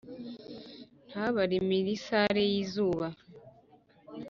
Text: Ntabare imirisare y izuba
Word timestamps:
Ntabare 1.09 1.53
imirisare 1.61 2.41
y 2.51 2.55
izuba 2.63 3.07